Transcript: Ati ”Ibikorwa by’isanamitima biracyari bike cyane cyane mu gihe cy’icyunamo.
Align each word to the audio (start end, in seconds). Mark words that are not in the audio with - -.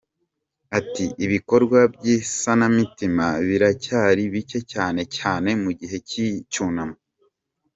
Ati 0.79 1.05
”Ibikorwa 1.25 1.79
by’isanamitima 1.93 3.25
biracyari 3.47 4.23
bike 4.33 4.59
cyane 4.71 5.01
cyane 5.17 5.49
mu 5.63 5.71
gihe 5.79 5.97
cy’icyunamo. 6.09 6.95